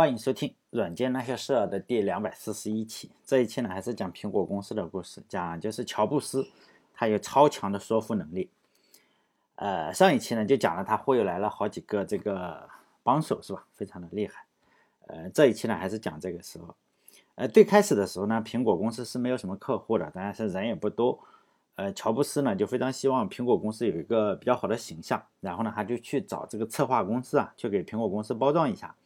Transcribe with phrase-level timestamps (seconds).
[0.00, 3.10] 欢迎收听《软件那些事儿》的第两百四十一期。
[3.22, 6.48] 这一期呢，还是讲苹果公司的故事，讲就是乔布斯，
[6.94, 8.48] 他有超强的说服能力。
[9.56, 12.66] 呃，上一期呢就讲了他忽悠来了好几个这个
[13.02, 13.66] 帮手，是吧？
[13.74, 14.46] 非常的厉害。
[15.06, 16.74] 呃，这一期呢还是讲这个时候。
[17.34, 21.20] 呃，最开始的时候呢，苹果公司是没有什么客户的，当然是人也不多。
[21.74, 28.96] 呃，乔布斯呢就非常希望苹果公司有一个比较好的形象，然后呢他就去找这个策划公司啊，去给苹果公司包装一下。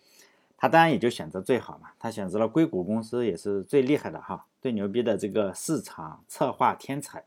[0.57, 7.23] 他当然也就选择最好嘛，他选择了硅谷公司，也是最厉害的哈，最牛逼的这个市场策划天才，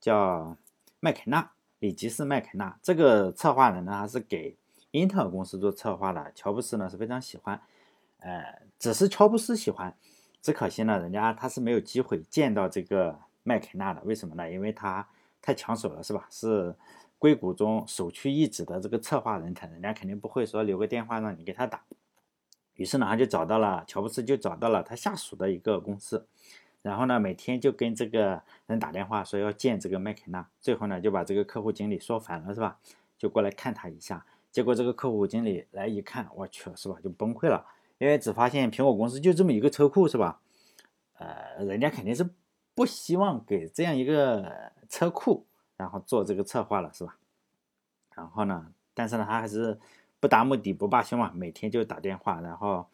[0.00, 0.56] 叫
[1.00, 2.78] 麦肯纳，里吉斯麦肯纳。
[2.82, 4.56] 这个策划人呢，他是给
[4.90, 6.30] 英特尔公司做策划的。
[6.34, 7.60] 乔布斯呢是非常喜欢，
[8.18, 9.96] 呃，只是乔布斯喜欢，
[10.42, 14.02] 只可惜呢，人家他是没有机会见到这个麦肯纳的。
[14.04, 14.50] 为什么呢？
[14.50, 15.08] 因为他
[15.40, 16.26] 太抢手了，是吧？
[16.30, 16.74] 是
[17.18, 21.82] 硅谷中首屈一指的这个策划人才，人家肯定不会说留个电话让你给他打。
[22.76, 26.26] 于是呢，他就找到了乔布斯，就找到了他下属的一个公司，
[26.82, 32.78] 然后呢，每天就跟这个人打电话说要见这个麦肯纳，最后呢，就把这个客户经理说烦了，是吧？
[33.16, 36.96] 就过来看他一下，结果这个客户经理来一看，我去，是吧？
[37.00, 37.64] 就崩溃了，
[37.98, 40.40] 因为只发现苹果公司就这么一个车库，是吧？
[41.18, 42.28] 呃，人家肯定是
[42.74, 47.16] 不希望给这样一个车库，然后做这个策划了，是吧？
[48.16, 49.78] 然后呢，但是呢，他还是。
[50.24, 52.86] 不达目的不罢休嘛，每天就打电话，然后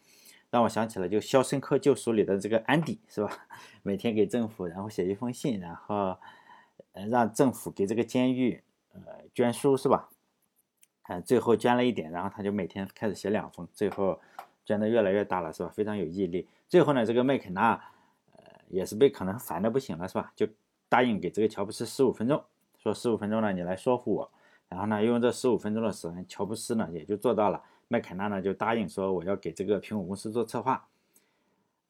[0.49, 3.47] 让我想起了就《肖申克救赎》里的这个安迪是吧？
[3.83, 6.17] 每天给政府然后写一封信，然后
[6.91, 9.01] 呃让政府给这个监狱呃
[9.33, 10.09] 捐书是吧？
[11.03, 14.19] 呃最后捐了一点，然后他就每天开始写两封，最后
[14.65, 15.69] 捐的越来越大了是吧？
[15.73, 16.49] 非常有毅力。
[16.67, 17.81] 最后呢，这个麦肯纳
[18.35, 20.33] 呃也是被可能烦的不行了是吧？
[20.35, 20.45] 就
[20.89, 22.43] 答应给这个乔布斯十五分钟，
[22.77, 24.31] 说十五分钟呢你来说服我。
[24.71, 27.61] 然后呢，用这十五分钟的时间，乔布斯呢也就做到了。
[27.89, 30.87] 麦肯纳呢就答应说我要给这个苹果公司做策划，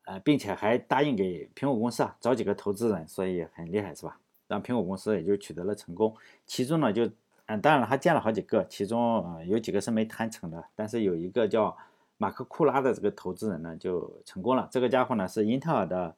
[0.06, 4.18] 呃，并且还答应给苹果公司啊找几个投资人，所以很厉害是吧？
[4.48, 6.16] 让苹果公司也就取得了成功。
[6.48, 7.08] 其中呢就，
[7.46, 11.78] 嗯，当然了，他见了好几个，其中有几个是没谈成的，但是有一个叫
[12.18, 14.68] 马克库拉的这个投资人呢就成功了。
[14.72, 16.16] 这个家伙呢是英特尔的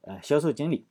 [0.00, 0.86] 呃销售经理。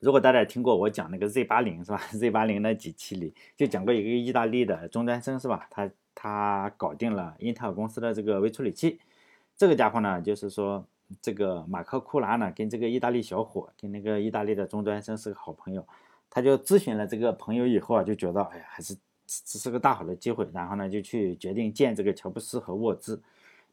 [0.00, 1.98] 如果大家听过我讲那个 Z 八零是吧？
[2.12, 5.66] Z 八零那几期里就讲过一个意大利的中专生是吧？
[5.70, 9.00] 他他搞定了英特尔公司的这个微处理器。
[9.56, 10.84] 这个家伙呢，就是说
[11.22, 15.86] 这个马克库拉呢，跟这个意大利小伙，跟那个意大利的中专生是个好朋友。
[16.28, 18.94] 他就咨询了这个朋友以后啊，就觉得哎呀，还是
[19.26, 20.46] 这是个大好的机会。
[20.52, 23.22] 然后呢，就去决定见这个乔布斯和沃兹。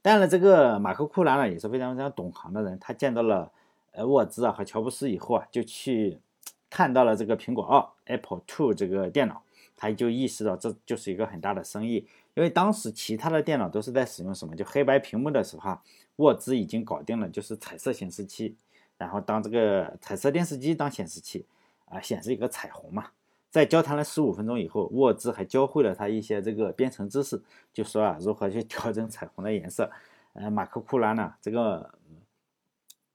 [0.02, 3.52] 当然，这个马克库拉呢，也是非常非常懂行的人，他见到了。
[3.94, 6.20] 呃，沃兹啊和乔布斯以后啊，就去
[6.68, 9.44] 看到了这个苹果二 Apple Two 这个电脑，
[9.78, 12.08] 他就意识到这就是一个很大的生意。
[12.34, 15.78] 因为当时其他的电脑都是在使用什么，就黑白屏幕的时候，
[16.16, 18.56] 沃兹已经搞定了，就是彩色显示器，
[18.98, 21.46] 然后当这个彩色电视机当显示器
[21.86, 23.12] 啊，显示一个彩虹嘛。
[23.52, 27.40] 在交谈了十五分钟以后，沃兹还教会了他一些这个编程知识，
[27.72, 29.92] 就说啊如何去调整彩虹的颜色。
[30.34, 31.94] 呃，马克库拉呢，这个。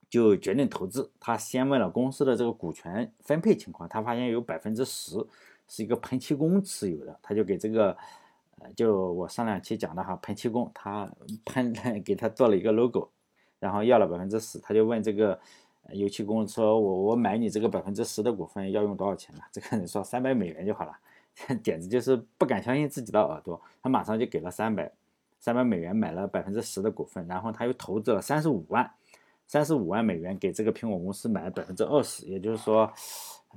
[0.09, 1.11] 就决定投资。
[1.19, 5.25] 他先问了公司的这个股权分配情况，他发现有百分之十
[5.67, 7.95] 是一个喷漆工持有的，他就给这个，
[8.59, 11.09] 呃，就我上两期讲的哈，喷漆工他
[11.45, 13.09] 喷 给他做了一个 logo，
[13.59, 15.39] 然后要了百分之十，他就问这个
[15.91, 20.97] 油漆工说：“我我买你这个百分之十的股份要用多少钱呢？” 这个人说：“三百美元就好了。”
[21.63, 24.91] 简直就是不敢相信自己的耳朵，他马上就给了三百
[25.39, 28.91] 三百美元买了百分之十的股份，然后他又投资了三十五万。
[29.49, 32.87] 三十五万美元给这个苹果公司买了百分之二十，也就是说，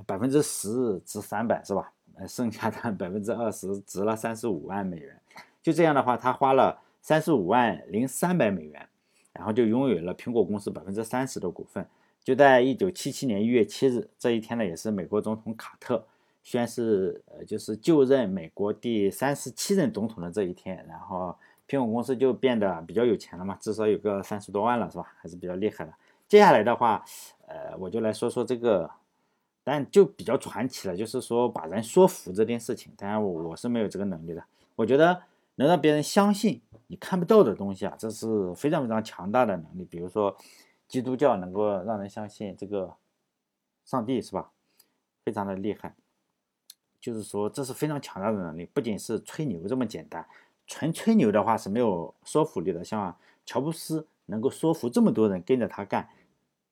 [0.06, 1.92] 百分之十值三百是吧？
[2.26, 5.14] 剩下的 百分之二十值了三十五万美元。
[5.62, 8.88] 就这样的话，他花了三十五万零三百美元，
[9.34, 11.86] 然后就拥有了苹果公司百分之三十的股份。
[12.24, 16.02] 就在一九七七年一月七日这一天呢，也是美国总统卡特
[16.42, 21.36] 宣誓，呃，就是就任美国第三十七任总统的这一天，然后。
[21.72, 25.10] 苹果公司就变得比较有钱了嘛，至少有个三十多万了，是吧？
[25.16, 25.94] 还是比较厉害的。
[26.28, 27.02] 接下来的话，
[27.46, 28.90] 呃，我就来说说这个，
[29.64, 32.92] 但就比较传奇了，就是说把人说服这件事情。
[32.94, 34.44] 当然，我我是没有这个能力的。
[34.76, 35.22] 我觉得
[35.54, 39.84] 能让别人相信你看不到的东西啊，这是非常非常强大的能力。
[39.86, 40.36] 比如说，
[40.86, 42.94] 基督教能够让人相信这个
[43.86, 44.50] 上帝，是吧？
[45.24, 45.94] 非常的厉害。
[47.00, 50.26] 就是说，这是非常强大的能力，不仅是吹牛这么简单。
[50.72, 53.14] 纯吹牛的话是没有说服力的，像
[53.44, 56.08] 乔布斯能够说服这么多人跟着他干，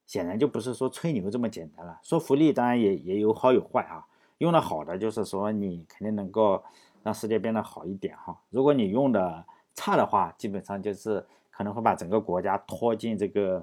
[0.06, 2.00] 显然就不是说吹牛这么简单了。
[2.02, 4.06] 说服力当然也也有好有坏啊，
[4.38, 6.64] 用的好的就是说你肯定能够
[7.02, 8.40] 让世界变得好一点哈。
[8.48, 9.44] 如果你用的
[9.74, 11.20] 差的话，基本上就是
[11.50, 13.62] 可可能会把整个国家拖进这个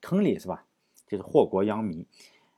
[0.00, 0.64] 坑里，是吧？
[1.06, 2.06] 就是祸国殃民。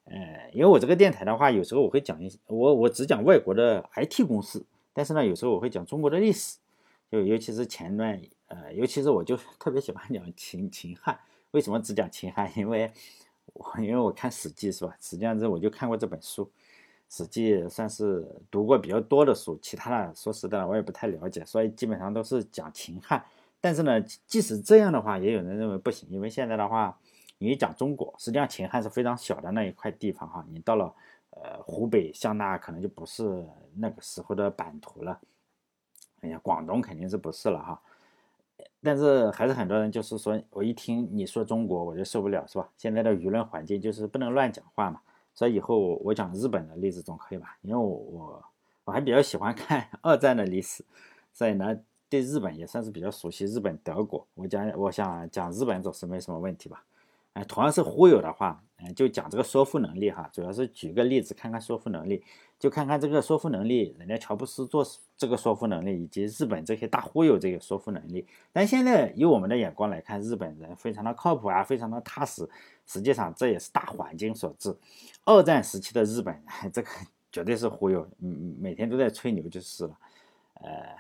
[0.05, 6.59] 呃，因为我这个电台的话，有时候我会讲一些，我我只讲外国的 IT 公司，但是呢，有时候我会讲中国的历史，
[7.11, 11.19] 就尤其是前段，呃，尤其是我就 特别喜欢讲秦秦汉。
[11.53, 12.51] 为什么只讲秦汉？
[12.59, 12.93] 因为
[13.53, 14.97] 我因为我看《史记》是吧？
[15.01, 16.45] 实际上这我就看过这本书，
[17.09, 23.25] 《史记》算是读过比较多的书，其他的说实在的我也不太了解，所以基本上都是讲秦汉。
[23.61, 26.99] 但是呢，即使这样的话，也有人认为不行，因为现在的话。
[27.39, 30.43] 你讲中国，实际上秦汉是非常小的那一块地方哈。
[30.49, 30.91] 你到了
[31.33, 35.21] 呃湖北湘那，可能就不是那个时候的版图了。
[36.21, 37.81] 哎呀，广东肯定是不是了哈。
[38.83, 42.69] 但是还是很多人就是说我一听你说中国，我就受不了是吧？
[42.77, 45.01] 现在的舆论环境就是不能乱讲话嘛。
[45.35, 47.59] 所以以后我讲日本的例子总可以吧？
[47.61, 48.45] 因为我我
[48.85, 50.85] 我还比较喜欢看 二战的历史，
[51.33, 51.77] 所以呢
[52.09, 53.45] 对日本也算是比较熟悉。
[53.45, 56.85] 日本、德国，我讲我想讲日本总是没什么问题吧。
[57.35, 62.23] 哎，同样是忽悠的话，嗯，就讲这个说服能力哈，主要是举个例子看看说服能力，
[62.59, 64.87] 就看看这个说服能力，人家乔布斯做
[65.17, 68.27] 这个说服能力，以及日本这些大忽悠这个说服能力。
[68.53, 72.47] 但现在以我们的眼光来看，日本人非常的靠谱啊，非常的踏实。
[72.85, 74.77] 实际上这也是大环境所致。
[75.25, 76.39] 二战时期的日本，
[76.71, 76.89] 这个
[77.33, 79.99] 绝对是忽悠，嗯，每天都在吹牛就是了，
[80.55, 80.95] 呃，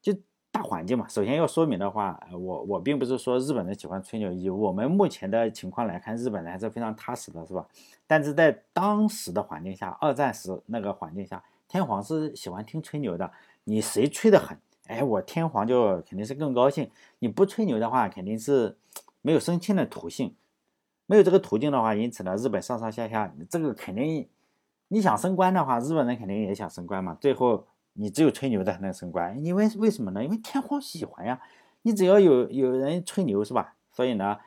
[0.00, 0.16] 就。
[0.52, 7.66] 大环境嘛，首先要说明的话，我我并不是说日本人喜欢吹牛，以我们目前的情况来看，日本人还是非常踏实的，是吧？
[8.06, 13.32] 但是在当时的环境下，二战时那个环境下，天皇是喜欢听吹牛的。
[13.64, 14.58] 你谁吹得狠，
[14.88, 16.90] 哎，我天皇就肯定是更高兴。
[17.20, 18.76] 你不吹牛的话，肯定是
[19.22, 20.34] 没有升迁的途径，
[21.06, 24.28] 没有这个途径的话，因此呢，日本上上下下，这个肯定
[24.88, 27.66] 你想升官的话，日本人肯定也想升官嘛，最后。
[27.94, 30.24] 你只有吹牛的才能升官，因为为什么呢？
[30.24, 31.40] 因为天皇喜欢呀。
[31.84, 33.74] 你只要有有人吹牛是吧？
[33.90, 34.38] 所以呢，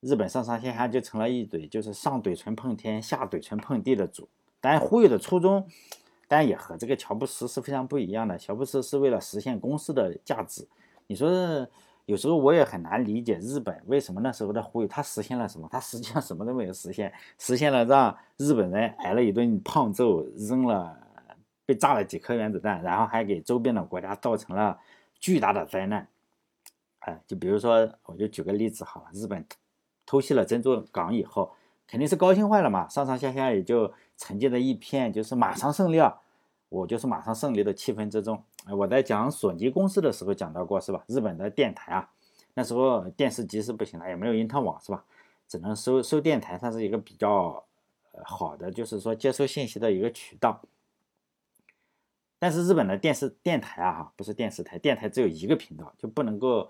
[0.00, 4.28] 日本上上下下就成了一嘴，就是上嘴唇碰天，下嘴唇碰地的主。
[4.60, 5.64] 但忽悠的初衷，
[6.26, 8.36] 但也和这个乔布斯是非常不一样的。
[8.36, 10.66] 乔布斯是为了实现公司的价值。
[11.06, 11.30] 你说
[12.06, 15.68] 有时候我也很难理解日本为什么那时候的忽悠，他实现了什么？
[15.70, 20.98] 他实际上什么都没有实现，实现了让日本人挨了一顿胖揍，扔了。
[21.64, 24.78] 被炸了几颗原子弹，然后还给周边的国家造成了
[25.18, 26.08] 巨大的灾难。
[27.00, 29.44] 哎，就比如说，我就举个例子好了，日本
[30.06, 31.52] 偷袭了珍珠港以后，
[31.86, 36.20] 肯定是高兴坏了嘛，上上下下也就沉浸在一片就是马上胜利啊，
[36.68, 38.42] 我就是马上胜利的气氛之中。
[38.70, 41.02] 我在讲索尼公司的时候讲到过，是吧？
[41.08, 42.08] 日本的电台啊，
[42.54, 45.04] 那时候电视机是不行了，也没有因特网，是吧？
[45.48, 47.64] 只能收收电台，它是一个比较
[48.24, 50.62] 好的，就是说接收信息的一个渠道。
[52.42, 56.68] 但是日本的电视电台啊，哈，不是电视台，电台只有一个频道，就不能够，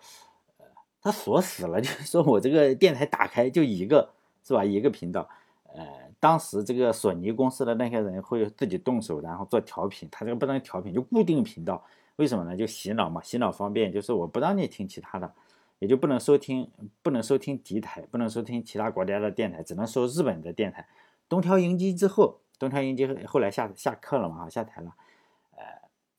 [0.59, 0.67] 呃，
[1.01, 4.11] 它锁死了， 就是说我这个电台打开就一个，
[4.45, 4.63] 是吧？
[4.63, 5.27] 一个频道，
[5.73, 5.83] 呃，
[6.21, 11.83] 当时这个索尼公司的那些人会自己动手，然后做调频，他这个不能调频，就固定频道，
[12.17, 12.55] 为什么呢？
[12.55, 15.33] 就洗脑嘛，洗脑方便，就是我不让你听其他的，
[15.79, 16.71] 也就不能收听，
[17.01, 20.87] 不能收听敌台，不能收听其他国家的电台，只能收日本的电台。
[21.31, 24.93] 东条英机之后，东条英机后来下下课了嘛，下台了。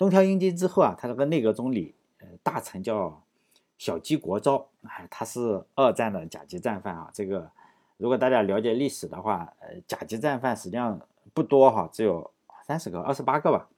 [0.04, 3.24] 东条英机之后啊，他这个内阁总理，呃，大臣叫
[3.78, 7.10] 小矶国昭，哎，他是二战的甲级战犯啊。
[7.14, 7.50] 这个
[7.96, 11.00] 如果大家了解历史的话，呃，甲级战犯实际上
[11.34, 12.30] 不多哈，只有
[12.66, 13.70] 三十个、二十八个吧，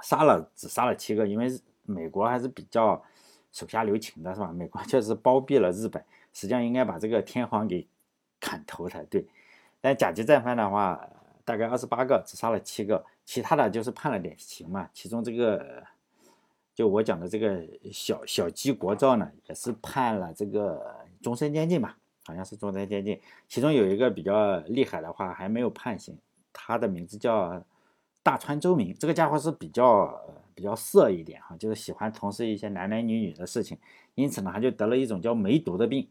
[0.00, 1.46] 杀了只杀了七个，因为
[1.82, 3.04] 美国还是比较
[3.52, 4.50] 手下留情的，是吧？
[4.54, 7.86] 美国确 实包庇了日本，实际上应该把这个天皇给
[8.40, 9.28] 砍头才对。
[9.82, 11.06] 但甲级战犯的话，
[11.44, 13.04] 大概二十八个，只杀了七个。
[13.32, 15.82] 其他的就是判了点刑嘛，其中这个
[16.74, 21.96] 就我讲的这个小小鸡国照呢，也是判了这个终身监禁吧，
[22.26, 23.18] 好像是终身监禁。
[23.48, 26.18] 其中有一个比较厉害的话，还没有判刑，
[26.52, 27.64] 他的名字叫
[28.22, 30.14] 大川周明，这个家伙是比较
[30.54, 33.78] 比较色一点哈，就是喜欢从事一些男男女女的事情，
[34.14, 36.06] 因此呢，他就得了一种叫梅毒的病。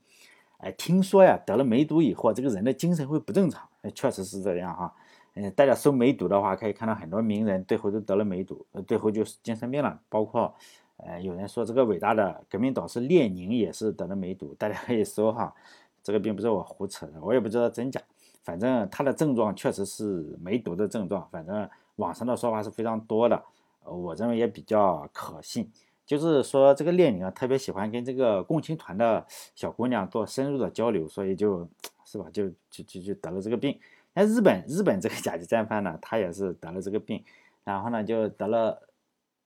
[0.57, 4.95] 哎，听说呀，得了梅毒以后，这个人的精神会不正常，确实是这样哈。
[5.33, 9.97] 嗯，大家搜梅毒的话，可以看到很多名人最后都得了梅毒，最后就是精神病了。
[10.09, 10.53] 包括，
[10.97, 15.55] 呃，有人说这个伟大的革命导师列宁也是得了梅毒，大家可以搜哈，
[16.03, 18.01] 这个并不是我胡扯的，我也不知道真假。
[18.43, 23.41] 反正他的症状确实是梅毒的症状，反正网上的说法是非常多的，
[23.85, 25.71] 我认为也比较可信。
[26.05, 31.65] 就是说这个列宁啊，特别喜欢跟这个共青团的小姑娘做深入的交流，所以就
[32.03, 33.79] 是吧，就就就就得了这个病。
[34.13, 37.23] 那日本日本这个甲级战犯呢，他也是得了这个病，
[37.63, 38.89] 然后呢就得了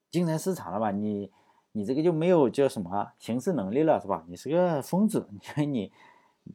[0.10, 0.92] 精神失常了吧？
[0.92, 1.32] 你
[1.74, 4.24] 你这个就没有叫什么行事能力了，是吧？
[4.28, 5.92] 你是个疯子， 你你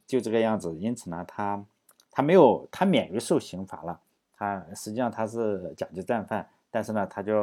[0.05, 0.75] 就这个样子。
[0.75, 1.63] 因此呢，他
[2.09, 3.99] 他没有他免于受刑罚了。
[4.33, 7.33] 他实际上他是甲级战犯，但是呢，他就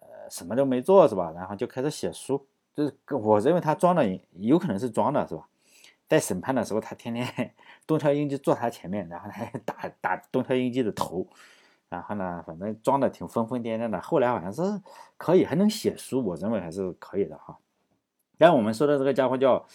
[0.00, 1.30] 呃什么都没做，是吧？
[1.32, 5.46] 然后就开始写书，就是我认为他装的有可能是装的，是吧？
[6.08, 7.54] 在审判的时候，他天天
[7.86, 11.26] 东条英机坐他前面，然后还打打东条英机的头。
[11.90, 13.98] 然后呢，反正装的挺疯疯癫癫的。
[14.00, 14.60] 后来好像是
[15.16, 17.56] 可以，还能写书，我认为还是可以的哈。
[18.36, 19.66] 但我们说的这个家伙叫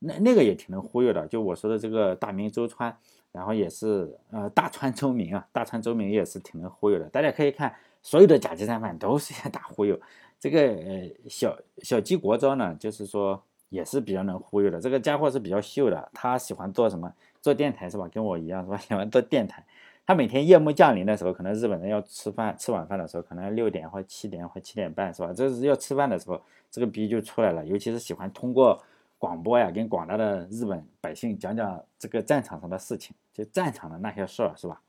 [0.00, 2.94] 那那个也挺能忽悠的，就我说的这个大明周川，
[3.32, 7.08] 然后也是呃大川周明啊，大川周明也是挺能忽悠的。
[7.08, 9.98] 大家可以看，所有的甲级战犯都是些 大忽悠。
[10.38, 14.80] 这个呃小小鸡国昭呢，就是说也是比较能忽悠的。
[14.80, 17.12] 这个家伙是比较秀的，他喜欢做什么？
[17.42, 18.08] 做电台是吧？
[18.08, 18.76] 跟我一样是吧？
[18.82, 19.64] 喜欢做电台。
[20.06, 25.32] 他每天夜幕降临的时候，可能日本人要吃饭，吃晚饭的时候，可能六点或七点或七点半，是吧？
[25.32, 27.66] 这是要吃饭的时候，这个逼就出来了。
[27.66, 28.80] 尤其是喜欢通过
[29.18, 34.80] 广播呀，跟广大的日本百姓讲讲这个战场上的事情，就战场的那些事儿，是吧？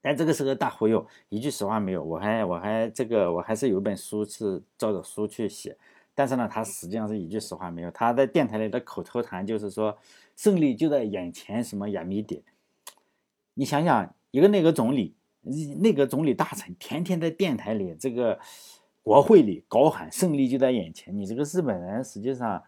[0.00, 2.02] 但这个是个大忽悠，一句实话没有。
[2.04, 5.76] 我还我还这个我还是有一本书是照着书去写，
[6.14, 7.90] 但是呢，他实际上是一句实话没有。
[7.90, 9.98] 他在电台里的口头禅就是说，
[10.36, 12.42] 胜利就在眼前，什么眼迷点。
[13.54, 15.14] 你想想，一个内阁总理、
[15.80, 18.38] 内阁总理大臣，天天在电台里、这个
[19.02, 22.62] 国会里高喊“胜利就在眼前”，你这个日本人实际上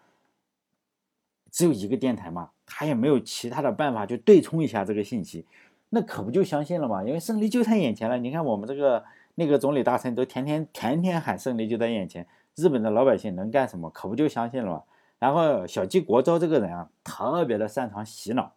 [1.50, 5.46] 只有一个电台嘛，他也没有其他的办法去对冲一下这个信息，
[5.88, 7.02] 那可不就相信了嘛？
[7.02, 8.18] 因为胜利就在眼前了。
[8.18, 9.04] 你看我们这个
[9.36, 12.26] 内阁总理大臣都天天天天喊“胜利就在眼前”，
[12.56, 13.88] 日本的老百姓能干什么？
[13.90, 14.82] 可不就相信了嘛？
[15.18, 18.52] 然后小矶国昭这个人啊，特别的擅长洗脑。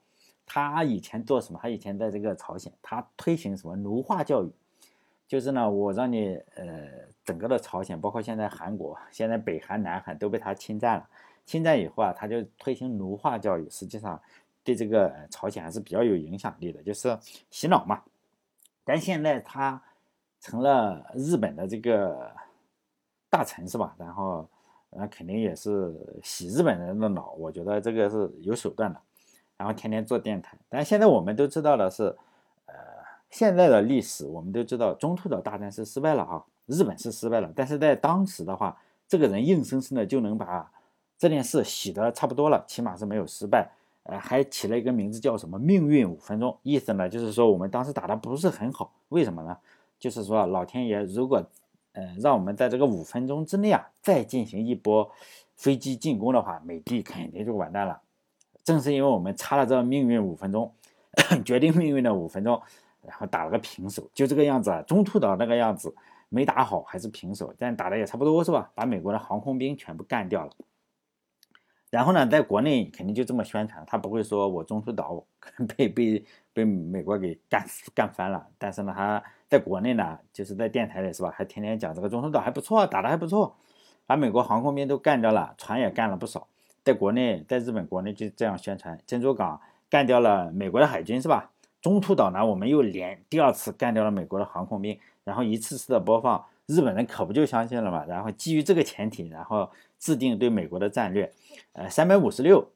[0.46, 1.60] 他以前做什么？
[1.62, 4.52] 他以前在这个朝鲜，他推行什么奴化教育？
[5.28, 6.90] 就是呢，我让你呃，
[7.24, 11.08] 整个的朝鲜，包括现在韩国，现在北韩、南韩都被他侵占了。
[11.46, 14.20] 侵占以后啊，他就推行奴化教育，实际上
[14.64, 17.16] 对这个朝鲜还是比较有影响力的，就是
[17.52, 18.02] 洗脑嘛。
[18.84, 19.80] 但现在他
[20.40, 22.32] 成了日本的这个
[23.30, 23.96] 大臣是吧？
[23.98, 24.48] 然后
[24.90, 29.00] 那肯定也是洗日本人的脑，我觉得这个是有手段的。
[29.58, 32.16] 然后天天做电台，但现在我们都知道的是，
[32.66, 32.74] 呃，
[33.30, 37.52] 现在的历史我们都知道，中途岛大战是失败了哈，日本是失败了。
[37.54, 40.72] 但是在当时的话，这个人硬生生的就能把
[41.18, 43.70] 这件事洗得差不多了，起码是没有失败，
[44.04, 49.58] 呃，还起了一个名字叫什么“命运五分钟”，意思呢就是说我们当时打的不是很好，为什么呢？
[50.00, 51.44] 就是说老天爷如果，
[52.00, 55.12] 呃，让我们在这个五分钟之内啊，再进行一波
[55.58, 58.02] 飞机进攻的话，美帝肯定就完蛋了。
[58.64, 60.74] 正是因为我们差了这命运五分钟，
[61.44, 62.62] 决定命运的五分钟，
[63.02, 64.82] 然后打了个平手，就这个样子啊。
[64.84, 65.94] 中途岛那个样子
[66.30, 68.72] 没打好，还是平手，但打的也差不多是吧？
[68.74, 70.52] 把美国的航空兵全部干掉了。
[71.90, 75.26] 然后呢，在国内肯定就这么宣传，他不会说我中途岛
[75.76, 78.48] 被被被美国给干干翻了。
[78.58, 83.56] 但是呢，他在国内呢，就是在电台里是吧，还天天讲这个中途岛还不错，打的还不错，
[84.06, 86.48] 把美国航空兵都干掉了，船也干了不少。
[86.84, 91.52] 在国内，在日本国内就这样宣传，珍珠港干掉了美国的海军是吧？
[91.82, 98.06] 中途岛呢，我们又连第二次干掉了美国的航空兵，然后一次次的播放，日本人可不就相信了嘛？
[98.06, 101.32] 然后基于这个前提，然后制定对美国的战略。
[101.74, 102.70] 呃，三百五十六，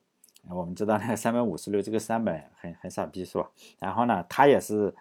[0.50, 3.50] 我们知道那个三百五十六这个三百很很傻逼是吧？
[3.80, 4.94] 然后呢，他也是，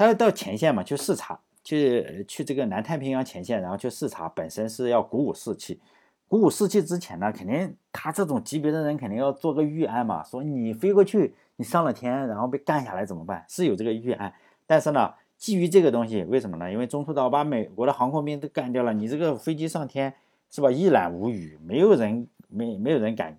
[0.00, 5.78] 他要到前线嘛，去视察，去去这个南太平洋前线，然后去视察，本身是要鼓舞士气。
[6.26, 13.44] 鼓舞士气之前呢，肯定他这种级别的人肯定要做个预案嘛，说你飞过去，你上了天，然后被干下来怎么办？
[13.46, 14.32] 是有这个预案，
[14.66, 16.72] 但是呢，基于这个东西，为什么呢？
[16.72, 20.14] 因为中途岛把美国的航空兵都干掉了，你这个飞机上天
[20.48, 20.70] 是吧？
[20.70, 23.38] 一览无余，没有人没没有人敢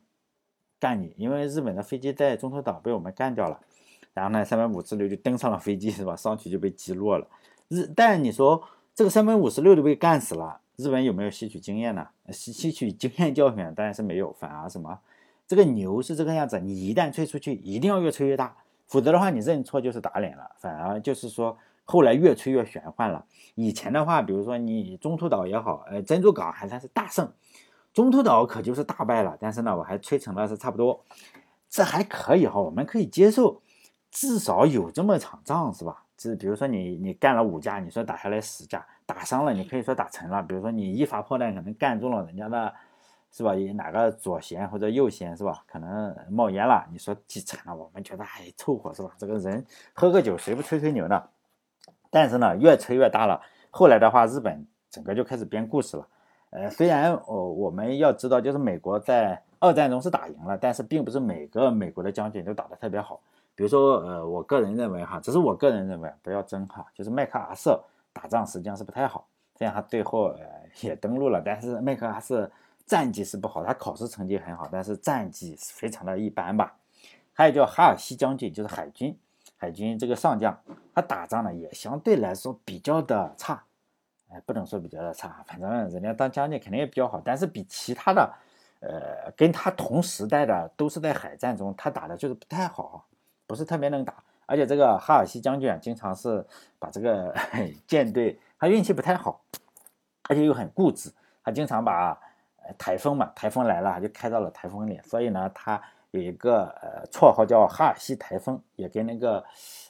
[0.79, 3.59] 干你，因为日本的飞机在中途岛被我们干掉了，
[4.13, 6.15] 然后呢，三百五十六就登上了飞机是吧？
[6.15, 7.27] 上去就被击落了。
[7.69, 8.61] 日，但你说
[8.93, 10.59] 这个三百五十六都被干死了。
[10.77, 12.07] 日本有没有吸取经验呢？
[12.31, 14.99] 吸吸取经验教训当然是没有，反而什么？
[15.47, 18.55] 这个牛是这个样子，你一旦吹出去，一定要越吹越大，
[18.87, 20.49] 否则的话你认错就是打脸了。
[20.57, 23.25] 反而就是说后来越吹越玄幻了。
[23.55, 27.31] 以前的话，比如说你中途岛也好，呃，珍珠港还算是大胜，
[27.93, 29.37] 中途岛可就是大败了。
[29.39, 31.03] 但是呢，我还吹成了是差不多，
[31.69, 33.61] 这还可以哈，我们可以接受，
[34.11, 36.03] 至少有这么场仗是吧？
[36.17, 38.85] 是比如说你你干了五架，你说打下来十架。
[39.07, 40.41] 打伤了，你可以说打沉了。
[40.43, 42.73] 比如说你一发炮弹可能干中了人家的，
[43.31, 43.53] 是吧？
[43.75, 45.63] 哪个左舷或者右舷是吧？
[45.65, 46.87] 可能冒烟了。
[46.91, 49.11] 你说击沉了，我们觉得还凑合是吧？
[49.17, 51.21] 这个人喝个酒谁不吹吹牛呢？
[52.09, 53.41] 但是呢，越吹越大了。
[53.69, 56.07] 后来的话，日本整个就开始编故事了。
[56.51, 63.19] 呃，虽然我，我们要知道，就是美国在二战中是打赢了，但是并不是每个美国的将军都打得特别好。
[63.61, 67.79] 比如说，呃，我个人认为哈，只是我个人认为，不要争哈，就是麦克阿瑟
[68.11, 69.27] 打仗实际上是不太好。
[69.55, 70.43] 虽然他最后呃
[70.79, 72.49] 也登陆了，但是麦克阿瑟
[72.87, 76.75] 战绩是不好，他考试成绩很好，但是战绩非常的一般吧。
[77.33, 79.15] 还有叫哈尔西将军，就是海军
[79.57, 80.59] 海军这个上将，
[80.95, 83.63] 他打仗呢也相对来说比较的差，
[84.29, 88.33] 哎，不能说比较的差，反正人家当将军肯定也比较好，但是比其他的，
[88.79, 93.05] 呃，跟他同时代的都是在海战中，他打的就是不太好。
[93.51, 94.15] 不是特别能打，
[94.45, 96.45] 而且这个哈尔西将军啊，经常是
[96.79, 97.35] 把这个
[97.85, 99.41] 舰队，他运气不太好，
[100.29, 101.11] 而且又很固执，
[101.43, 102.17] 他经常把
[102.77, 105.81] 台风嘛，台风来了就开到了台风里，所以呢，他
[106.11, 109.43] 有一个呃绰号叫哈尔西台风，也跟那个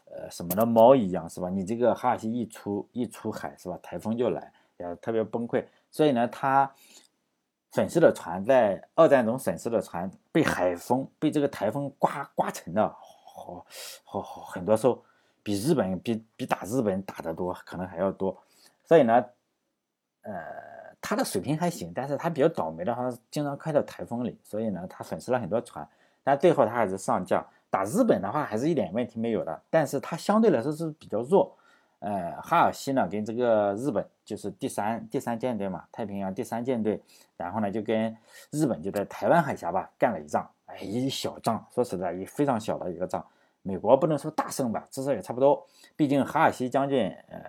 [0.05, 1.47] 呃什么的猫一样，是吧？
[1.47, 3.77] 你这个哈尔西一出一出海，是吧？
[3.83, 5.63] 台风就来，也特别崩溃。
[5.91, 6.73] 所以呢，他
[7.73, 12.95] 损失的船在二战中损失的船被海风被这个台风刮刮沉的。
[13.55, 13.65] 好，
[14.03, 15.03] 好，好，很多时候
[15.43, 18.37] 比日本比比打日本打得多，可能还要多。
[18.83, 19.25] 所以呢，
[20.21, 20.33] 呃，
[21.01, 25.87] 他的水平还行，但是他比较倒霉的话，经常开到台风里，所以呢，他损失了很多船。
[26.23, 27.45] 但最后他还是上将。
[27.69, 29.61] 打日本的话，还是一点问题没有的。
[29.69, 31.57] 但是他相对来说是比较弱。
[31.99, 37.01] 呃，哈尔西呢，跟这个日本就是第三第三舰队嘛，太平洋第三舰队，
[37.37, 38.15] 然后呢，就跟
[38.49, 40.49] 日本就在台湾海峡吧干了一仗。
[40.65, 43.25] 哎，一小仗，说实在，也非常小的一个仗，
[43.61, 45.65] 美国不能说大胜吧，至少也差不多。
[45.95, 47.39] 毕竟哈尔西将军，呃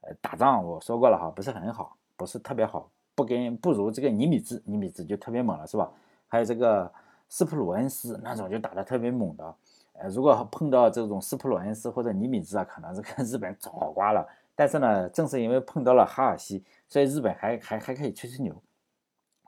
[0.00, 5.90] 呃，打仗我说过了哈，不是很好，不是特别好，不跟不如这个尼米兹，尼米兹就特别猛了，是吧？
[6.26, 6.90] 还有这个
[7.28, 9.54] 斯普鲁恩斯那种就打得特别猛的，
[9.92, 14.26] 呃，如果碰到这种斯普鲁恩斯或者尼米兹啊，可能这个日本早挂了。
[14.54, 18.54] 但是呢，正是因为碰到了哈尔西，所以日本还还还可以吹吹牛。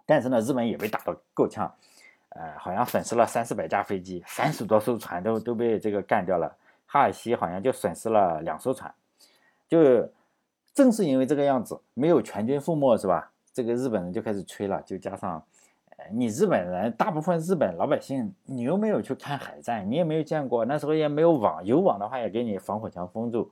[0.04, 1.74] 但是呢，日本也被打得够呛。
[2.30, 6.54] 呃，好像损失了三四百架飞机，三十多艘船都都被这个干掉了。
[6.86, 8.92] 哈尔西好像就损失了两艘船，
[9.68, 10.08] 就
[10.72, 13.30] 正是因为这个样子，没有全军覆没，是吧？
[13.52, 15.42] 这个日本人就开始吹了，就加上，
[15.96, 23.50] 呃，你日本人大部分日本老百姓，你又没有去看海战，你也没有见过，那时候也没有网，有网的话也给你防火墙封住，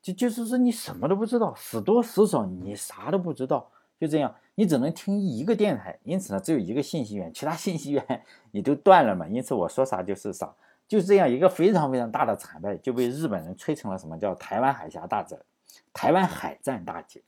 [0.00, 3.68] 就就是说你什么都不知道，死多死少你啥都不知道。
[3.98, 9.26] 就这样，你只能听一个电台，因此呢，只有一个信息源，其他信息源 你都断了嘛。
[9.26, 10.54] 因此我说啥就是啥，
[10.86, 15.38] 就这样一个非常非常大的惨败，就被日本人吹成了什么叫台湾海峡大战、
[15.92, 17.20] 台湾海战大捷。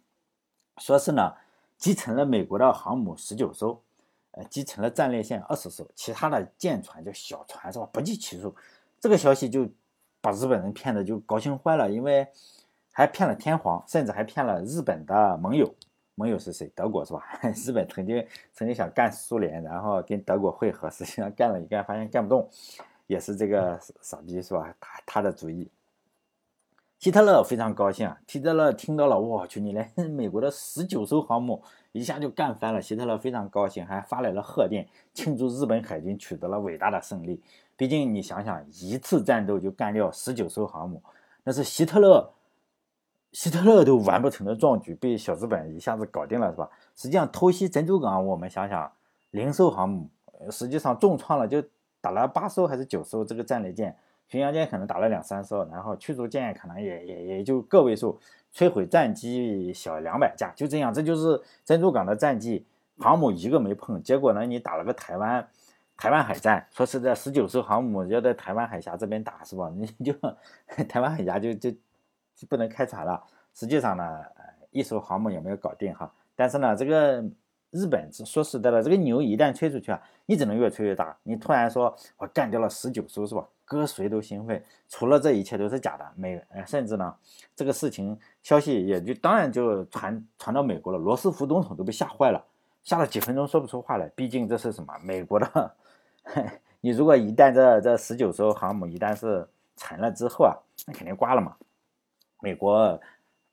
[0.78, 1.34] 说是呢，
[1.76, 3.82] 击沉了美国的航母十九艘，
[4.30, 8.54] 呃，击沉了战列舰二十艘，其他的舰船就小船是吧，不计其数。
[9.00, 9.68] 这个消息就
[10.20, 12.28] 把日本人骗的就高兴坏了，因为
[12.92, 15.74] 还骗了天皇，甚至还骗了日本的盟友。
[16.20, 16.70] 盟友是谁？
[16.74, 17.24] 德国是吧？
[17.64, 22.46] 日本曾经曾经想干苏联，然后跟德国会合，实际上干了一干，发现干不动，
[23.06, 24.74] 也是这个傻逼是吧？
[24.78, 25.70] 他他的主意。
[26.98, 28.20] 希特勒非常高兴啊！
[28.26, 32.82] 希特勒听到了，我去，你连 美国的十九艘航母一下就干翻了。
[32.82, 37.40] 希特勒非常高兴，还发来了贺电，庆祝日本海军取得了伟大的胜利。
[37.74, 41.02] 毕竟你想想，一次战斗就干掉十九艘航母，
[41.42, 42.30] 那是希特勒。
[43.32, 46.68] 希特勒都完不成的壮举，被小日本一下子搞定了，是吧？
[46.96, 48.90] 实际上偷袭珍珠港，我们想想，
[49.30, 50.08] 零艘航母，
[50.50, 51.62] 实际上重创了，就
[52.00, 58.18] 打了八艘还是九艘这个战列舰，巡洋舰可能打了两三艘，然后驱逐舰可能也也也就个位数，
[58.52, 62.66] 摧毁战机小两百架，就这样，这就是珍珠港的战绩，
[62.98, 65.46] 航母一个没碰，结果呢，你打了个台湾，
[65.96, 69.72] 台湾海战，说是在十九艘航母要在台湾海峡这边打，是吧？
[69.76, 70.12] 你就
[70.88, 71.72] 台湾海峡就就。
[72.40, 73.22] 就不能开采了。
[73.52, 74.24] 实际上呢，
[74.70, 76.10] 一艘航母也没有搞定哈。
[76.34, 77.22] 但是呢，这个
[77.70, 81.14] 日本说实在的，这个牛一旦吹出去啊，你只能越吹越大。
[81.22, 83.46] 你突然说我干掉了十九艘，是吧？
[83.66, 84.64] 搁谁都兴奋。
[84.88, 87.14] 除了这一切都是假的，美，甚至呢，
[87.54, 90.98] 这个事情消息也就当然就传传到美国了。
[90.98, 92.42] 罗斯福总统都被吓坏了，
[92.82, 94.08] 吓了几分钟说不出话来。
[94.16, 94.92] 毕竟这是什么？
[95.02, 95.74] 美国的，
[96.80, 101.54] 你如果一旦这这十九艘航母一旦是沉了之后啊，那肯定挂了嘛。
[102.40, 102.98] 美国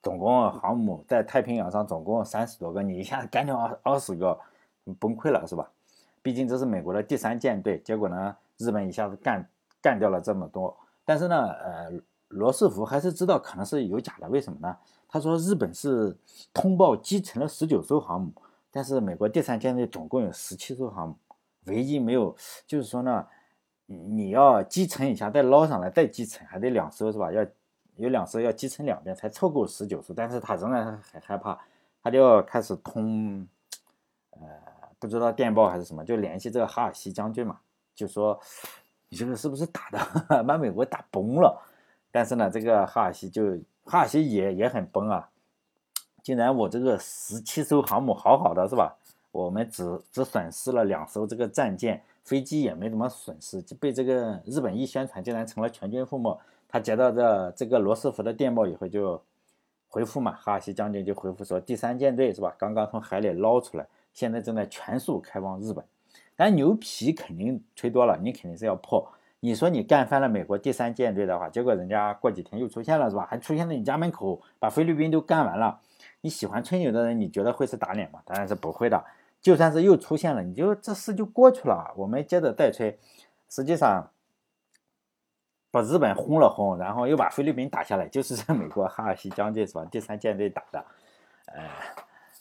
[0.01, 4.39] 总共航母在太平洋上总共三十多个，你一下子干掉二二十个，
[4.99, 5.69] 崩溃了是吧？
[6.21, 9.49] 毕竟这是美国的第三舰队，结果呢，日本一下子干
[9.81, 10.75] 干掉了这么多。
[11.03, 11.91] 但是呢，呃，
[12.29, 14.77] 罗斯福还是知道可能是有假的，为什么呢？
[15.09, 16.15] 他说日本是
[16.53, 18.31] 通报击沉了十九艘航母，
[18.71, 21.15] 但是美国第三舰队总共有十七艘航母，
[21.65, 23.25] 唯一没有就是说呢，
[23.85, 27.31] 你要击沉一下再捞上来再击沉，还得两艘是吧？
[27.31, 27.45] 要。
[27.97, 31.59] 有两艘要击沉两边才凑够十九艘，但是他仍然很害怕，
[32.03, 33.45] 他就开始通
[34.31, 34.39] 呃，
[34.99, 37.59] 不知道电报还是什么，就联系这个哈尔西将军嘛，
[37.95, 38.39] 就说
[39.09, 41.61] 你这个是不是打的 把美国打崩了？
[42.11, 45.29] 但是呢，这个哈尔西就哈尔西也也很崩啊，
[46.21, 48.95] 竟然我这个十七艘航母好好的是吧？
[49.31, 56.39] 我们只只损失了两艘这个战舰，飞机也没怎么损失，就被这个日本一宣传，竟然成了全军覆没。
[56.69, 59.21] 他接到这这个罗斯福的电报以后，就
[59.87, 65.83] 回复嘛，哈尔西将军就回复说，第三舰队是吧，刚刚从海里捞出来，现在正在全速开往日本。
[66.35, 69.09] 但牛皮肯定吹多了，你肯定是要破。
[69.39, 73.25] 你说你干翻了美国第三舰队的话，结果人家过几天又出现了是吧？
[73.29, 75.79] 还出现在你家门口，把菲律宾都干完了。
[76.19, 78.19] 你喜欢吹牛的人，你觉得会是打脸吗？
[78.25, 79.03] 当然是不会的。
[79.41, 82.99] 就算是又出现了，你就这事就过去了，我们接着再吹。
[83.47, 84.11] 实际上。
[85.77, 89.85] 把日本轰了轰，然后又把菲律宾打下来，就是在美国哈尔西将军是吧？
[89.91, 90.83] 第三舰队打的，
[91.45, 91.63] 呃，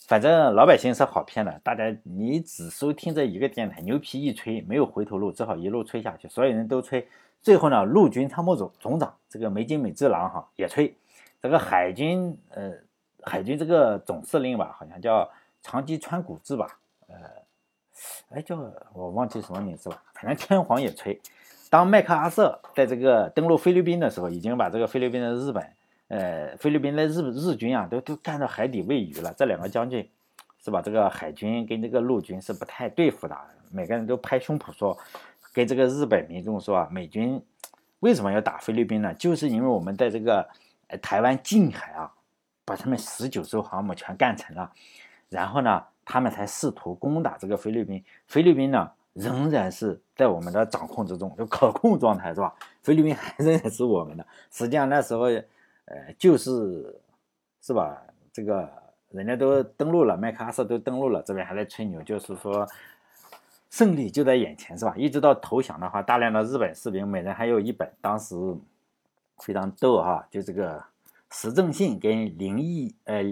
[0.07, 1.61] 反正老百姓是好骗的。
[1.63, 6.27] 大家你只收听这一个电台，牛皮一吹，没有回头路，只好一路吹下去。
[6.27, 7.07] 所有人都吹，
[7.41, 10.95] 最后呢，陆军参谋总总长这个梅津美治郎哈也吹，
[11.41, 12.73] 这个海军呃
[13.21, 15.29] 海军这个总司令吧，好像叫
[15.61, 17.15] 长吉川古治吧，呃，
[18.29, 18.57] 哎叫
[18.93, 21.19] 我忘记什么名字了，反正天皇也吹。
[21.69, 25.69] 当麦克阿瑟在这个登陆菲律宾的时候，已经把这个菲律宾的日本，
[26.07, 29.33] 呃，菲律宾的日日军啊，都都干到海底喂鱼了。
[29.35, 30.09] 这两个将军，
[30.63, 30.81] 是吧？
[30.81, 33.37] 这个海军跟这个陆军是不太对付的。
[33.69, 34.97] 每个人都拍胸脯说，
[35.53, 37.41] 跟这个日本民众说，美军
[37.99, 39.13] 为什么要打菲律宾呢？
[39.15, 40.47] 就是因为我们在这个
[41.01, 42.09] 台湾近海啊，
[42.63, 44.71] 把他们十九艘航母全干沉了，
[45.27, 48.01] 然后呢，他们才试图攻打这个菲律宾。
[48.27, 48.89] 菲律宾呢？
[49.17, 52.53] 仍然是在我们的掌控之中，就可控状态是吧？
[52.83, 54.25] 菲律宾还仍然是我们的。
[54.51, 55.23] 实际上那时候，
[55.85, 57.01] 呃，就是
[57.61, 57.99] 是吧？
[58.31, 58.69] 这个
[59.09, 62.67] 人家都登陆了，麦克阿瑟都登陆了，这边还在吹牛，就是说
[63.71, 64.93] 胜利就在眼前是吧？
[64.95, 68.35] 一直到投降的话，大量的日本士兵每人还有一本，当时
[69.39, 70.83] 非常逗哈，就这个
[71.31, 73.23] 石正信跟林毅呃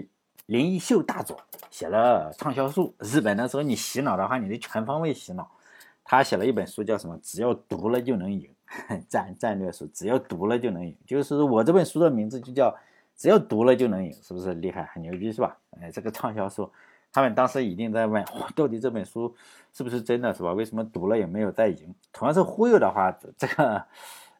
[0.46, 2.92] 林毅秀大佐写了畅销书。
[2.98, 5.48] 日本那时候你洗脑的话，你得全方位洗脑。
[6.08, 7.18] 他写了一本书，叫什么？
[7.20, 8.48] 只要读了就能赢，
[9.08, 10.96] 战战略书，只要读了就能赢。
[11.04, 12.72] 就是我这本书的名字就叫
[13.16, 14.84] “只要读了就能赢”，是不是厉害？
[14.84, 15.58] 很牛逼是吧？
[15.80, 16.70] 哎，这个畅销书，
[17.12, 19.34] 他们当时一定在问：到底这本书
[19.72, 20.52] 是不是真的是吧？
[20.52, 21.92] 为什么读了也没有再赢？
[22.12, 23.74] 同样是忽悠的话，这个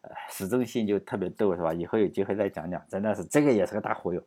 [0.02, 1.74] 呃史正信就特别逗是吧？
[1.74, 4.22] 以后有机会再讲讲，真的是这个也是个大忽悠，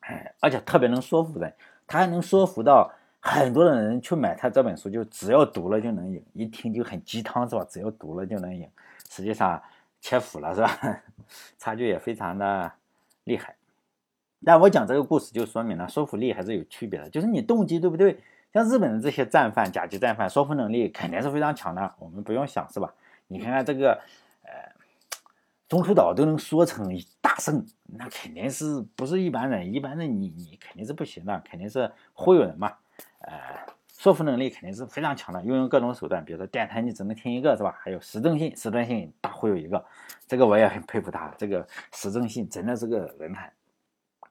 [0.00, 1.52] 哎，而且特别能说服人，
[1.86, 2.90] 他还能说服到。
[3.30, 7.64] 很多的人去买他这本书，就只要读了就能赢，一听就很鸡汤是吧？
[7.68, 8.68] 只要读了就能赢，
[9.10, 9.62] 实际上
[10.00, 11.02] 切腹了是吧？
[11.58, 12.72] 差距也非常的
[13.24, 13.54] 厉害。
[14.44, 18.18] 但我讲这个故事就说明了说服力还是有区别的，就是你动机对不对？
[18.52, 22.94] 像日本的这些战犯、甲级战犯，说服能力肯定是非常强的，我们不用想是吧？
[23.26, 24.00] 你看看这个，
[24.42, 24.50] 呃，
[25.68, 26.88] 中途岛都能说成
[27.20, 29.70] 大胜，那肯定是不是一般人？
[29.74, 32.72] 一般人你你肯定是不行的，肯定是忽悠人嘛。
[33.20, 33.32] 呃，
[33.86, 37.76] 说服能力肯定是非常强的，运用各种手段，比如说电台你只能听一个，是吧？
[37.80, 39.84] 还有时政性，时政性大忽悠一个，
[40.26, 41.32] 这个我也很佩服他。
[41.36, 43.52] 这个时政性真的是个人才，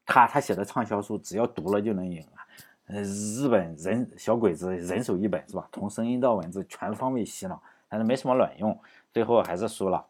[0.05, 2.47] 他他写的畅销书，只要读了就能赢啊！
[2.87, 5.67] 呃，日本人小鬼子人手一本，是吧？
[5.73, 8.79] 从声音到文字全方位洗脑，但是没什么卵用，
[9.11, 10.05] 最后还是输了。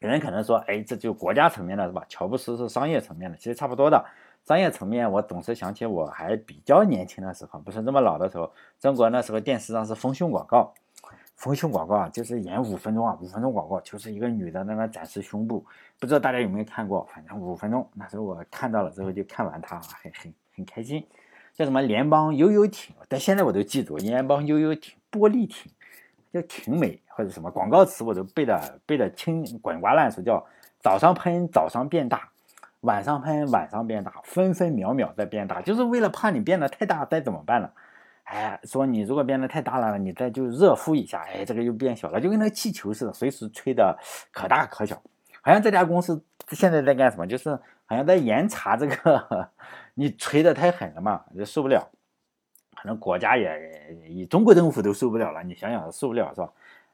[0.00, 2.04] 有人可能说，哎，这就国家层面的是吧？
[2.06, 4.04] 乔布斯是商业层面的，其实差不多的。
[4.46, 8.52] 商业层面，我总是想起我还比较年轻的时候，不是这么老的时候。
[8.78, 10.72] 中国那时候电视上是丰胸广告，
[11.34, 15.66] 丰胸广告啊，就是演五分钟啊，五分钟广告就是一个女的在那展示胸部，
[15.98, 17.04] 不知道大家有没有看过？
[17.12, 21.04] 反正五分钟，那时候我看到了之后就看完它，很很很开心。
[21.52, 25.72] 叫什么联邦悠悠艇，但现在我都记住，联邦悠悠艇、玻璃艇，
[26.32, 30.46] 叫挺美或者什么广告词我都背的背的清滚瓜烂熟，叫
[30.78, 32.30] 早上喷早上变大。
[32.86, 37.68] 晚上喷，晚上变大，分分秒秒在变大，就是为了怕你变得太大，再怎么办呢？
[38.22, 43.98] 哎，说你如果变得太大了，你再就热敷一下，哎，这个又变小了，就跟那个气球似的，随时吹的
[44.32, 45.02] 可大可小。
[45.42, 47.26] 好像这家公司现在在干什么？
[47.26, 47.50] 就是
[47.86, 49.50] 好像在严查这个，
[49.94, 51.90] 你吹的太狠了嘛，就受不了。
[52.76, 53.60] 可能国家也，
[54.08, 56.48] 以中国政府都受不了了，你想想受不了是吧？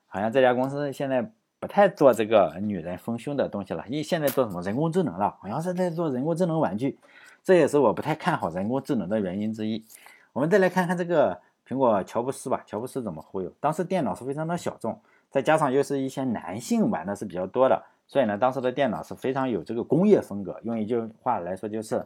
[0.06, 1.30] 好像这家公司现在。
[1.62, 6.98] 不太做这个女人丰胸的东西了，因为现在做什么人工智能了，好像是在做人工智能玩具，
[7.44, 9.84] 这也是我不太看好人工智能的原因之一。
[10.32, 13.48] 我们再来看看这个苹果乔布斯吧，乔布斯怎么忽悠？
[13.60, 22.04] 当时电脑是非常的小众，再加上又是一些男性玩的是比较多的，所以呢，当时的电脑是非常有这个工业风格，用一句话来说就是，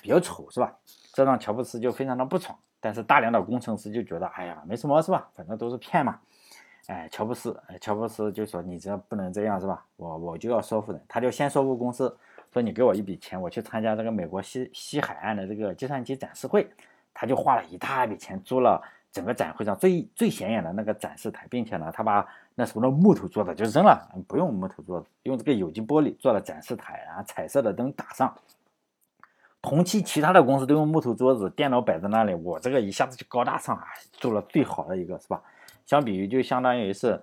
[0.00, 0.72] 比较丑，是吧？
[1.12, 2.56] 这让乔布斯就非常的不爽。
[2.78, 5.28] 但是大量的工程师就觉得，哎呀，没什么是吧？
[5.34, 6.20] 反正都是骗嘛。
[6.86, 9.84] 哎，乔布斯，乔布斯就说你这不能这样是吧？
[9.96, 12.16] 我我就要说服人，他就先说服公司，
[12.52, 16.68] 说你给我一笔钱，我去参加这个美国西西海岸的这个计算机展示会，
[17.12, 28.32] 他就花了一大笔钱租了整个展会上最最显眼的那个展示台，并且呢，他把那时候的木头做的就扔了，不用木头做的，用这个有机玻璃做了展示台，然后彩色的灯打上。
[29.60, 35.42] 同期其他的公司都用木头桌子，电脑摆在那里，我这个一下子就高大上啊，做了最好的一个是吧？
[35.86, 37.22] 相比于就相当于是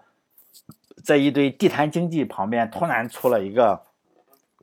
[1.04, 3.80] 在一堆地摊经济旁边突然出了一个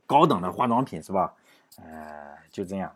[0.05, 1.33] 高等的化妆品是吧？
[1.77, 2.93] 呃，就这样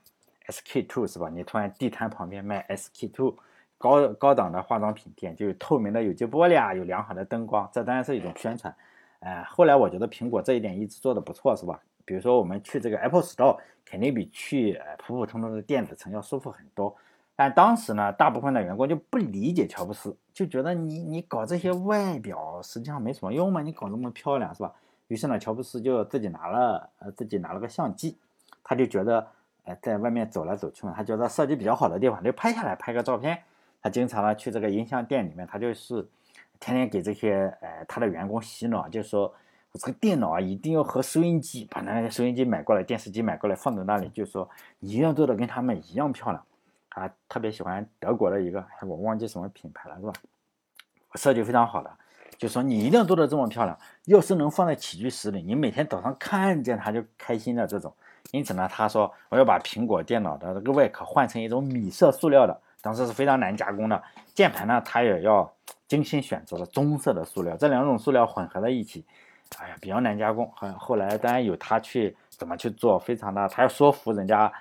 [0.48, 1.30] ，SK two 是吧？
[1.30, 3.38] 你突然地摊旁边卖 SK two
[3.78, 8.76] 高高档的化妆品店，就有透明的有机玻璃啊，有良好的灯光，这当然是一种宣传。
[9.20, 11.80] 呃，后来我觉得苹果这一点一直做的不错是吧？
[12.04, 13.58] 比如说我们去这个 Apple Store。
[13.88, 16.94] 肯定比去普普通通的电子城要舒服很多，
[17.36, 24.74] 但当时呢，大部分的员工就不理解乔布斯，就觉得你你搞这些外表实际上没什么用嘛，你搞那么漂亮是吧？
[25.08, 28.17] 于是呢，乔布斯就自己拿了呃自己拿了个相机，
[28.63, 29.28] 他就觉得
[29.65, 33.38] 呃在外面走来走去嘛，他觉得设计比较好的地方就拍下来拍个照片。
[33.82, 36.08] 他经常呢去这个音像店里面，他就是
[36.60, 39.34] 天天给这些呃他的员工洗脑，就说
[39.71, 39.78] 我。
[39.78, 46.41] 这个电脑啊，一定要和收音机，把那个收音机买过来，电视机买过来，放在那里，就说你一定要做的跟他们一样漂亮。
[46.95, 50.13] 啊，特别喜欢德国的一个，我忘记什么品牌了，是吧？
[51.15, 51.91] 设计非常好的，
[52.38, 57.93] 就说你一定要做的这么漂亮，要是能放在起居室里，你每天早上看见它就开心的这种。
[58.31, 64.01] 因此呢，他说我要把苹果电脑的这个外壳换成一种米色塑料的，当时是非常难加工的。
[64.34, 65.53] 键盘呢，他也要
[65.88, 69.05] 精心选择了棕色的塑料，这两种塑料混合在一起。
[69.60, 70.49] 哎呀，比较难加工。
[70.55, 74.51] 后后来当然有他去怎么去做，非常的，他要说服人家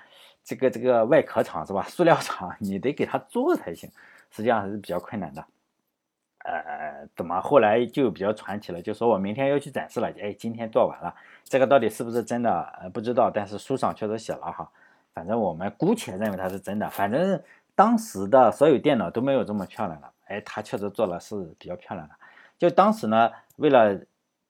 [0.45, 1.83] 这个这个外壳厂是吧？
[1.89, 3.89] 塑料厂你得给他做才行，
[4.29, 5.43] 实际上还是比较困难的。
[6.45, 8.79] 呃，怎么后来就比较传奇了？
[8.79, 12.61] 就说我明天要去展示了，哎，今天做完了，这个到底是不是真的？
[12.79, 14.71] 呃，不知道，但是书上确实写了哈。
[15.11, 16.87] 反正我们姑且认为它是真的。
[16.89, 17.41] 反正
[17.73, 22.13] 当时的所有电脑都没有这么漂亮的，哎，它确实做了是比较漂亮的。
[22.59, 23.99] 就当时呢，为了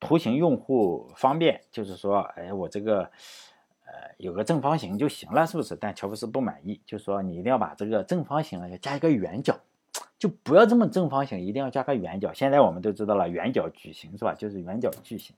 [0.01, 3.09] 图形用户方便，就是说，哎，我这个，
[4.17, 5.75] 有个正方形就行了，是不是？
[5.75, 9.57] 但乔布斯不满意，就说你一定要把这个正方形啊，要加一个圆角，
[10.17, 12.31] 就不要这么正方形，一定要加个圆角。
[12.33, 14.33] 现在我们都知道了，圆角矩形是吧？
[14.33, 15.35] 就是圆角矩形。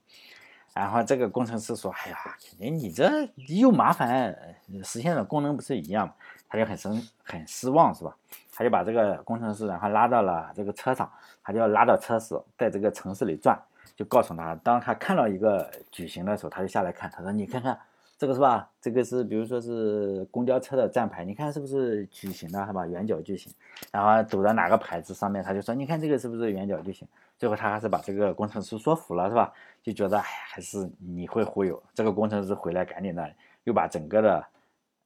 [0.74, 2.16] 然后这个工程师说，哎呀，
[2.48, 4.36] 肯定你这又麻烦，
[4.84, 6.14] 实现的功能不是一样吗？
[6.48, 8.16] 他就很生很失望，是吧？
[8.52, 11.10] 他就把这个工程师然后拉到了这个车上，
[11.42, 13.58] 他就要拉到车室，在这个城市里转。
[13.96, 17.10] 就告诉他，当他看到一个矩形的时候，他就下来看。
[17.10, 17.76] 他说：“你看看
[18.18, 18.68] 这个是吧？
[18.80, 22.84] 这个是比如说是公交车的站牌，你看是不是矩形的，是吧？
[22.84, 23.52] 圆角矩形。
[23.92, 27.06] 然后走到哪个牌子上面，他就说：你看这个是不是圆角矩形？
[27.38, 29.52] 最后他还是把这个工程师说服了，是吧？
[29.84, 31.80] 就觉得哎，还是你会忽悠。
[31.94, 34.44] 这个工程师回来赶紧的又把整个的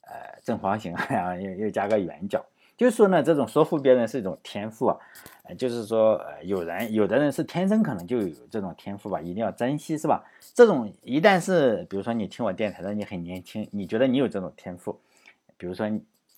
[0.07, 2.43] 呃正方形 然后又又加个圆角。
[2.83, 4.99] 就是说呢，这种说服别人是一种天赋啊。”
[5.45, 10.25] 呃，就是说，呃，有人有的人是天生可能就有这种天赋吧，一定要珍惜，是吧？
[10.55, 14.99] 这种一旦是，比如说你听我电台的，你很年轻，你觉得你有这种天赋，
[15.57, 15.89] 比如说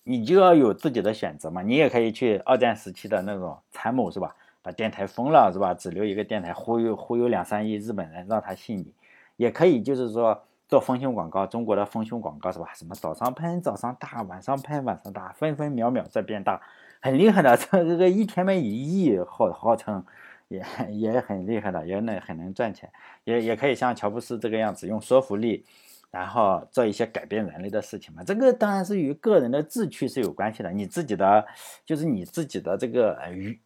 [0.03, 4.35] 你就要有自己的选择嘛，你也可以去二战时期的那种参谋，是吧？
[4.61, 5.73] 把电台封了，是吧？
[5.73, 8.91] 只留一个电台，忽悠忽悠两三亿日本人，让他信你，
[9.37, 12.73] 也可以就是说做丰胸广告，中国的丰胸广告是吧？
[12.73, 16.61] 什么早上喷早上大，晚上喷晚上大，分分秒秒在变大。
[17.01, 20.03] 很厉害的，这 这个一天卖一亿，号号称
[20.47, 22.91] 也也很厉害的，也能很能赚钱，
[23.25, 25.63] 也也可以像乔布斯这个样子用说服力，
[26.09, 28.23] 然后做一些改变人类的事情嘛。
[28.23, 31.45] 这个当然是与个人的志趣是有关系的，你自己的
[31.85, 33.15] 就是你自己的这个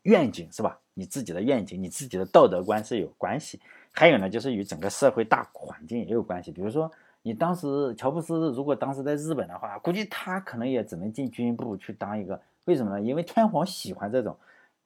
[0.01, 0.77] 愿景是吧？
[0.93, 3.61] 你自己的愿景，你自己的道德观是有关系。
[3.99, 6.53] 还有呢，就是与整个社会大环境也有关系。
[6.53, 6.89] 比如说，
[7.21, 12.41] 你当时乔布斯如果当时在日本的话，估计他可能也只能进军部去当一个。
[12.63, 13.01] 为什么呢？
[13.01, 14.37] 因为天皇喜欢这种，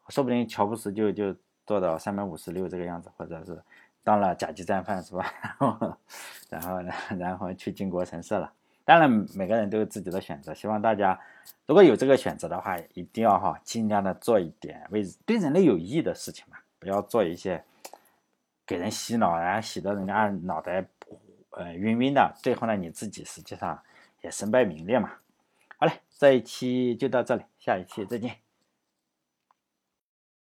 [0.09, 3.55] 说不定乔布斯就就做到三百五十六这个样子，或者是
[4.03, 5.31] 当了甲级战犯，是吧？
[5.45, 5.97] 然后，
[6.49, 8.51] 然后呢，然后去靖国神社了。
[8.83, 10.55] 当然，每个人都有自己的选择。
[10.55, 11.19] 希望大家
[11.67, 17.63] 如果有这个选择的话，一定要哈尽量的做一点为对人类有益的事情嘛，不要做一些
[18.65, 20.85] 给人洗脑，然后洗得人家脑袋
[21.51, 23.81] 呃晕晕的，最后呢你自己实际上
[24.21, 25.11] 也身败名裂嘛。
[25.77, 28.42] 好嘞，这一期就到这里，下一期再见。